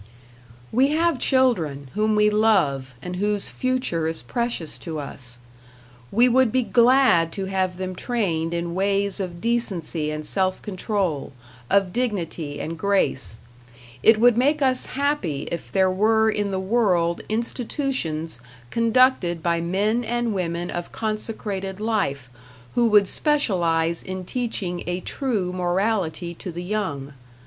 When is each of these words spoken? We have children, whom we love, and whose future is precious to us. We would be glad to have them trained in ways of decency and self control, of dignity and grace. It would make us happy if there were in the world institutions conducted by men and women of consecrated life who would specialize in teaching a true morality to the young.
We 0.71 0.87
have 0.93 1.19
children, 1.19 1.89
whom 1.93 2.15
we 2.15 2.31
love, 2.31 2.95
and 3.03 3.17
whose 3.17 3.49
future 3.49 4.07
is 4.07 4.23
precious 4.23 4.79
to 4.79 4.97
us. 4.97 5.37
We 6.11 6.27
would 6.27 6.51
be 6.51 6.63
glad 6.63 7.31
to 7.33 7.45
have 7.45 7.77
them 7.77 7.93
trained 7.93 8.51
in 8.51 8.73
ways 8.73 9.19
of 9.19 9.39
decency 9.41 10.09
and 10.09 10.25
self 10.25 10.59
control, 10.63 11.33
of 11.69 11.93
dignity 11.93 12.59
and 12.59 12.79
grace. 12.79 13.37
It 14.01 14.19
would 14.19 14.35
make 14.37 14.59
us 14.59 14.87
happy 14.97 15.47
if 15.51 15.71
there 15.71 15.91
were 15.91 16.31
in 16.31 16.49
the 16.49 16.59
world 16.59 17.21
institutions 17.29 18.39
conducted 18.71 19.43
by 19.43 19.61
men 19.61 20.03
and 20.03 20.33
women 20.33 20.71
of 20.71 20.91
consecrated 20.91 21.79
life 21.79 22.27
who 22.73 22.87
would 22.89 23.07
specialize 23.07 24.01
in 24.01 24.25
teaching 24.25 24.83
a 24.87 25.01
true 25.01 25.53
morality 25.53 26.33
to 26.33 26.51
the 26.51 26.63
young. 26.63 27.13